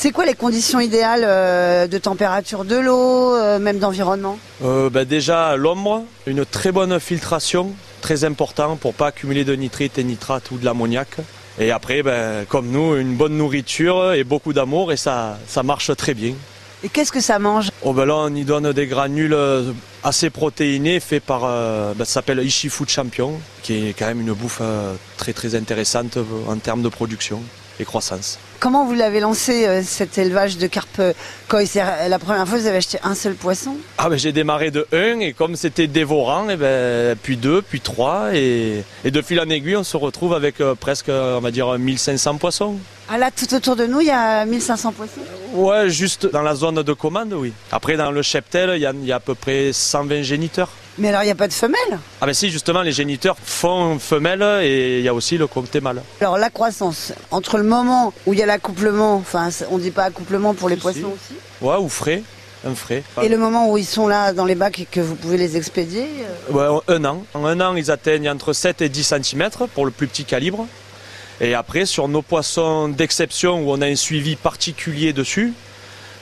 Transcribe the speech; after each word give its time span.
C'est 0.00 0.12
quoi 0.12 0.26
les 0.26 0.34
conditions 0.34 0.78
idéales 0.78 1.24
euh, 1.24 1.88
de 1.88 1.98
température 1.98 2.64
de 2.64 2.76
l'eau, 2.76 3.34
euh, 3.34 3.58
même 3.58 3.80
d'environnement? 3.80 4.38
Euh, 4.64 4.88
ben 4.90 5.04
déjà 5.04 5.56
l'ombre, 5.56 6.04
une 6.28 6.46
très 6.46 6.70
bonne 6.70 7.00
filtration, 7.00 7.72
très 8.00 8.22
important 8.22 8.76
pour 8.76 8.94
pas 8.94 9.08
accumuler 9.08 9.42
de 9.42 9.56
nitrite 9.56 9.98
et 9.98 10.04
nitrate 10.04 10.52
ou 10.52 10.58
de 10.58 10.64
l'ammoniac. 10.64 11.08
Et 11.58 11.72
après, 11.72 12.04
ben, 12.04 12.44
comme 12.48 12.68
nous, 12.68 12.94
une 12.94 13.16
bonne 13.16 13.36
nourriture 13.36 14.12
et 14.12 14.22
beaucoup 14.22 14.52
d'amour 14.52 14.92
et 14.92 14.96
ça, 14.96 15.36
ça 15.48 15.64
marche 15.64 15.90
très 15.96 16.14
bien. 16.14 16.34
Et 16.84 16.88
qu'est-ce 16.88 17.10
que 17.10 17.20
ça 17.20 17.40
mange? 17.40 17.70
Oh 17.82 17.92
ben 17.92 18.04
là, 18.04 18.18
on 18.18 18.34
y 18.36 18.44
donne 18.44 18.72
des 18.72 18.86
granules 18.86 19.36
assez 20.04 20.30
protéinés 20.30 21.00
faits 21.00 21.24
par, 21.24 21.40
ben, 21.40 22.04
ça 22.04 22.04
s'appelle 22.04 22.38
Ishi 22.38 22.68
Food 22.68 22.88
Champion, 22.88 23.32
qui 23.64 23.88
est 23.88 23.94
quand 23.98 24.06
même 24.06 24.20
une 24.20 24.32
bouffe 24.32 24.62
très 25.16 25.32
très 25.32 25.56
intéressante 25.56 26.18
en 26.46 26.56
termes 26.58 26.82
de 26.82 26.88
production 26.88 27.42
et 27.80 27.84
croissance. 27.84 28.38
Comment 28.60 28.84
vous 28.84 28.94
l'avez 28.94 29.20
lancé 29.20 29.66
euh, 29.66 29.82
cet 29.84 30.18
élevage 30.18 30.58
de 30.58 30.66
carpe 30.66 30.98
euh, 30.98 31.12
koi 31.48 31.64
C'est 31.64 31.80
euh, 31.80 32.08
la 32.08 32.18
première 32.18 32.46
fois 32.46 32.58
vous 32.58 32.66
avez 32.66 32.78
acheté 32.78 32.98
un 33.04 33.14
seul 33.14 33.34
poisson? 33.34 33.76
Ah 33.98 34.08
ben 34.08 34.18
j'ai 34.18 34.32
démarré 34.32 34.70
de 34.70 34.86
1 34.92 35.20
et 35.20 35.32
comme 35.32 35.54
c'était 35.54 35.86
dévorant, 35.86 36.48
et 36.48 36.56
ben, 36.56 37.16
puis 37.22 37.36
2, 37.36 37.62
puis 37.62 37.80
3 37.80 38.34
et, 38.34 38.82
et 39.04 39.10
de 39.10 39.22
fil 39.22 39.38
en 39.40 39.48
aiguille 39.48 39.76
on 39.76 39.84
se 39.84 39.96
retrouve 39.96 40.34
avec 40.34 40.60
euh, 40.60 40.74
presque 40.74 41.08
on 41.08 41.40
va 41.40 41.50
dire 41.50 41.78
1500 41.78 42.36
poissons. 42.38 42.76
Ah 43.10 43.16
là, 43.16 43.30
tout 43.30 43.54
autour 43.54 43.74
de 43.74 43.86
nous, 43.86 44.00
il 44.02 44.08
y 44.08 44.10
a 44.10 44.44
1500 44.44 44.92
poissons? 44.92 45.20
Ouais, 45.54 45.88
juste 45.88 46.30
dans 46.30 46.42
la 46.42 46.54
zone 46.54 46.82
de 46.82 46.92
commande, 46.92 47.32
oui. 47.32 47.54
Après 47.72 47.96
dans 47.96 48.10
le 48.10 48.20
cheptel, 48.20 48.72
il 48.74 48.82
y 48.82 48.86
a, 48.86 48.92
il 48.92 49.06
y 49.06 49.12
a 49.12 49.16
à 49.16 49.20
peu 49.20 49.34
près 49.34 49.72
120 49.72 50.22
géniteurs. 50.22 50.68
Mais 50.98 51.08
alors, 51.08 51.22
il 51.22 51.26
n'y 51.26 51.30
a 51.32 51.36
pas 51.36 51.48
de 51.48 51.52
femelles 51.52 51.98
Ah 52.20 52.26
ben 52.26 52.32
si, 52.34 52.50
justement, 52.50 52.82
les 52.82 52.92
géniteurs 52.92 53.36
font 53.42 53.98
femelle 53.98 54.42
et 54.62 54.98
il 54.98 55.04
y 55.04 55.08
a 55.08 55.14
aussi 55.14 55.38
le 55.38 55.46
comté 55.46 55.80
mâle. 55.80 56.02
Alors, 56.20 56.38
la 56.38 56.50
croissance, 56.50 57.12
entre 57.30 57.56
le 57.56 57.62
moment 57.64 58.12
où 58.26 58.32
il 58.32 58.38
y 58.38 58.42
a 58.42 58.46
l'accouplement, 58.46 59.14
enfin, 59.16 59.48
on 59.70 59.78
dit 59.78 59.90
pas 59.92 60.04
accouplement 60.04 60.54
pour 60.54 60.68
les 60.68 60.74
Si, 60.76 60.80
poissons 60.82 60.98
si. 60.98 61.04
aussi, 61.34 61.40
Ouais, 61.60 61.76
ou 61.76 61.88
frais, 61.88 62.22
un 62.66 62.74
frais. 62.74 63.02
et 63.22 63.28
le 63.28 63.38
moment 63.38 63.70
où 63.70 63.78
ils 63.78 63.84
sont 63.86 64.08
là 64.08 64.32
dans 64.32 64.44
les 64.44 64.56
bacs 64.56 64.80
et 64.80 64.84
que 64.86 65.00
vous 65.00 65.14
pouvez 65.14 65.36
les 65.36 65.56
expédier 65.56 66.06
euh, 66.50 66.52
Ouais, 66.74 66.80
un 66.88 67.04
an. 67.04 67.24
En 67.34 67.44
un 67.46 67.60
an, 67.60 67.76
ils 67.76 67.90
atteignent 67.90 68.28
entre 68.30 68.52
7 68.52 68.82
et 68.82 68.88
10 68.88 69.04
cm 69.22 69.48
pour 69.74 69.84
le 69.84 69.92
plus 69.92 70.08
petit 70.08 70.24
calibre. 70.24 70.66
Et 71.40 71.54
après, 71.54 71.86
sur 71.86 72.08
nos 72.08 72.22
poissons 72.22 72.88
d'exception 72.88 73.60
où 73.62 73.70
on 73.70 73.80
a 73.80 73.86
un 73.86 73.94
suivi 73.94 74.34
particulier 74.34 75.12
dessus, 75.12 75.52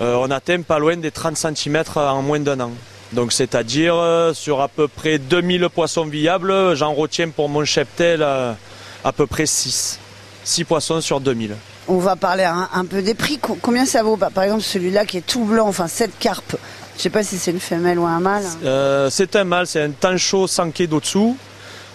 euh, 0.00 0.16
on 0.16 0.30
atteint 0.30 0.60
pas 0.60 0.78
loin 0.78 0.96
des 0.98 1.10
30 1.10 1.36
cm 1.38 1.82
en 1.96 2.20
moins 2.20 2.40
d'un 2.40 2.60
an. 2.60 2.70
Donc 3.12 3.32
c'est-à-dire 3.32 3.94
euh, 3.96 4.34
sur 4.34 4.60
à 4.60 4.68
peu 4.68 4.86
près 4.88 5.18
2000 5.18 5.68
poissons 5.74 6.04
viables, 6.04 6.74
j'en 6.76 6.92
retiens 6.92 7.28
pour 7.30 7.48
mon 7.48 7.64
cheptel 7.64 8.20
euh, 8.22 8.52
à 9.04 9.12
peu 9.12 9.26
près 9.26 9.46
6. 9.46 9.98
6 10.44 10.64
poissons 10.64 11.00
sur 11.00 11.20
2000. 11.20 11.56
On 11.88 11.98
va 11.98 12.16
parler 12.16 12.44
un, 12.44 12.68
un 12.72 12.84
peu 12.84 13.00
des 13.00 13.14
prix. 13.14 13.38
Co- 13.38 13.58
Combien 13.60 13.86
ça 13.86 14.02
vaut? 14.02 14.16
Bah, 14.16 14.30
Par 14.34 14.44
exemple, 14.44 14.62
celui-là 14.62 15.06
qui 15.06 15.16
est 15.18 15.26
tout 15.26 15.44
blanc, 15.44 15.66
enfin, 15.68 15.88
cette 15.88 16.18
carpe. 16.18 16.56
Je 16.96 17.02
sais 17.02 17.10
pas 17.10 17.22
si 17.22 17.38
c'est 17.38 17.50
une 17.50 17.60
femelle 17.60 17.98
ou 17.98 18.04
un 18.04 18.20
mâle. 18.20 18.42
Euh, 18.64 19.08
c'est 19.10 19.36
un 19.36 19.44
mâle, 19.44 19.66
c'est 19.66 19.82
un 19.82 19.90
tancho 19.90 20.46
sanké 20.46 20.86
d'au-dessous. 20.86 21.36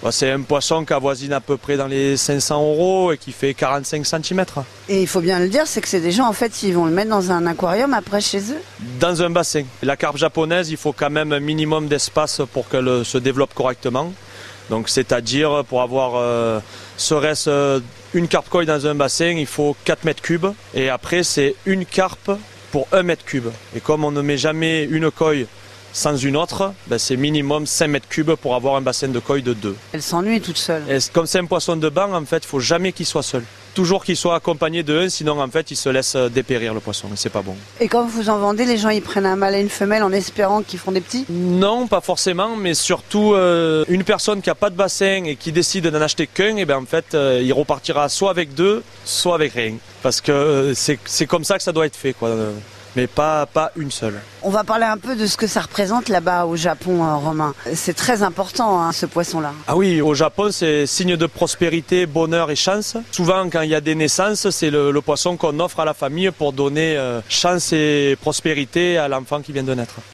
Bah, 0.03 0.11
c'est 0.11 0.29
un 0.29 0.41
poisson 0.41 0.83
qui 0.83 0.91
avoisine 0.91 1.31
à 1.31 1.39
peu 1.39 1.55
près 1.55 1.77
dans 1.77 1.87
les 1.87 2.17
500 2.17 2.61
euros 2.61 3.13
et 3.13 3.17
qui 3.17 3.31
fait 3.31 3.53
45 3.53 4.05
cm. 4.05 4.43
Et 4.89 5.01
il 5.01 5.07
faut 5.07 5.21
bien 5.21 5.39
le 5.39 5.47
dire, 5.47 5.65
c'est 5.65 5.79
que 5.79 5.87
c'est 5.87 6.01
des 6.01 6.11
gens, 6.11 6.27
en 6.27 6.33
fait, 6.33 6.61
ils 6.63 6.73
vont 6.73 6.85
le 6.85 6.91
mettre 6.91 7.09
dans 7.09 7.31
un 7.31 7.47
aquarium 7.47 7.93
après 7.93 8.19
chez 8.19 8.39
eux. 8.51 8.61
Dans 8.99 9.23
un 9.23 9.29
bassin. 9.29 9.63
La 9.81 9.95
carpe 9.95 10.17
japonaise, 10.17 10.69
il 10.71 10.75
faut 10.75 10.91
quand 10.91 11.09
même 11.09 11.31
un 11.31 11.39
minimum 11.39 11.87
d'espace 11.87 12.41
pour 12.51 12.67
qu'elle 12.67 12.89
euh, 12.89 13.03
se 13.05 13.17
développe 13.17 13.53
correctement. 13.53 14.11
Donc 14.69 14.89
c'est-à-dire 14.89 15.63
pour 15.69 15.81
avoir 15.81 16.13
euh, 16.15 16.59
serait-ce 16.97 17.49
euh, 17.49 17.79
une 18.13 18.27
carpe 18.27 18.49
koi 18.49 18.65
dans 18.65 18.85
un 18.87 18.95
bassin, 18.95 19.35
il 19.37 19.45
faut 19.45 19.75
4 19.85 20.03
mètres 20.03 20.21
cubes. 20.21 20.47
Et 20.73 20.89
après 20.89 21.23
c'est 21.23 21.55
une 21.65 21.85
carpe 21.85 22.31
pour 22.71 22.87
1 22.91 23.03
mètre 23.03 23.25
cube. 23.25 23.47
Et 23.75 23.79
comme 23.79 24.03
on 24.03 24.11
ne 24.11 24.21
met 24.21 24.37
jamais 24.37 24.83
une 24.83 25.11
koi 25.11 25.33
sans 25.93 26.17
une 26.17 26.35
autre, 26.35 26.73
ben, 26.87 26.97
c'est 26.97 27.15
minimum 27.15 27.67
5 27.67 27.87
mètres 27.87 28.07
cubes 28.09 28.33
pour 28.33 28.55
avoir 28.55 28.75
un 28.75 28.81
bassin 28.81 29.07
de 29.07 29.19
koi 29.19 29.41
de 29.41 29.53
2. 29.53 29.75
Elle 29.93 30.01
s'ennuie 30.01 30.41
toute 30.41 30.57
seule. 30.57 30.83
Et 30.89 30.97
comme 31.13 31.27
c'est 31.27 31.39
un 31.39 31.45
poisson 31.45 31.75
de 31.75 31.87
banc, 31.87 32.11
en 32.13 32.25
fait, 32.25 32.37
il 32.43 32.47
faut 32.47 32.59
jamais 32.59 32.91
qu'il 32.91 33.05
soit 33.05 33.23
seul. 33.23 33.43
Toujours 33.75 34.03
qu'il 34.03 34.17
soit 34.17 34.35
accompagné 34.35 34.83
de 34.83 34.99
un, 34.99 35.09
sinon 35.09 35.41
en 35.41 35.47
fait 35.47 35.71
il 35.71 35.75
se 35.75 35.89
laisse 35.89 36.15
euh, 36.15 36.29
dépérir 36.29 36.75
le 36.75 36.79
poisson 36.79 37.07
et 37.11 37.15
c'est 37.15 37.31
pas 37.31 37.41
bon. 37.41 37.55
Et 37.79 37.87
quand 37.87 38.05
vous 38.05 38.29
en 38.29 38.37
vendez, 38.37 38.65
les 38.65 38.77
gens, 38.77 38.89
ils 38.89 39.01
prennent 39.01 39.25
un 39.25 39.35
mâle 39.35 39.55
et 39.55 39.61
une 39.61 39.69
femelle 39.69 40.03
en 40.03 40.11
espérant 40.11 40.61
qu'ils 40.61 40.77
font 40.77 40.91
des 40.91 41.01
petits? 41.01 41.25
Non, 41.29 41.87
pas 41.87 42.01
forcément, 42.01 42.55
mais 42.55 42.75
surtout 42.75 43.33
euh, 43.33 43.83
une 43.87 44.03
personne 44.03 44.43
qui 44.43 44.51
a 44.51 44.55
pas 44.55 44.69
de 44.69 44.75
bassin 44.75 45.23
et 45.25 45.35
qui 45.35 45.51
décide 45.51 45.87
d'en 45.87 46.01
acheter 46.01 46.27
qu'un, 46.27 46.57
et 46.57 46.65
ben 46.65 46.77
en 46.77 46.85
fait, 46.85 47.15
euh, 47.15 47.41
il 47.43 47.51
repartira 47.51 48.09
soit 48.09 48.29
avec 48.29 48.53
deux, 48.53 48.83
soit 49.05 49.33
avec 49.33 49.53
rien, 49.53 49.73
parce 50.03 50.21
que 50.21 50.31
euh, 50.31 50.73
c'est 50.75 50.99
c'est 51.05 51.25
comme 51.25 51.43
ça 51.43 51.57
que 51.57 51.63
ça 51.63 51.71
doit 51.71 51.87
être 51.87 51.95
fait, 51.95 52.13
quoi. 52.13 52.29
Mais 52.95 53.07
pas 53.07 53.45
pas 53.45 53.71
une 53.75 53.91
seule. 53.91 54.19
On 54.43 54.49
va 54.49 54.63
parler 54.63 54.85
un 54.85 54.97
peu 54.97 55.15
de 55.15 55.25
ce 55.25 55.37
que 55.37 55.47
ça 55.47 55.61
représente 55.61 56.09
là-bas 56.09 56.45
au 56.45 56.55
Japon, 56.55 57.03
euh, 57.03 57.15
Romain. 57.15 57.53
C'est 57.73 57.93
très 57.95 58.23
important, 58.23 58.81
hein, 58.81 58.91
ce 58.91 59.05
poisson-là. 59.05 59.53
Ah 59.67 59.75
oui, 59.75 60.01
au 60.01 60.13
Japon, 60.13 60.49
c'est 60.51 60.85
signe 60.85 61.15
de 61.15 61.25
prospérité, 61.25 62.05
bonheur 62.05 62.51
et 62.51 62.55
chance. 62.55 62.95
Souvent, 63.11 63.49
quand 63.49 63.61
il 63.61 63.69
y 63.69 63.75
a 63.75 63.81
des 63.81 63.95
naissances, 63.95 64.49
c'est 64.49 64.69
le, 64.69 64.91
le 64.91 65.01
poisson 65.01 65.37
qu'on 65.37 65.59
offre 65.59 65.79
à 65.79 65.85
la 65.85 65.93
famille 65.93 66.29
pour 66.31 66.53
donner 66.53 66.95
euh, 66.97 67.21
chance 67.29 67.71
et 67.73 68.17
prospérité 68.21 68.97
à 68.97 69.07
l'enfant 69.07 69.41
qui 69.41 69.51
vient 69.53 69.63
de 69.63 69.73
naître. 69.73 69.95